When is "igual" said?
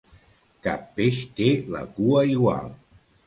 2.33-2.73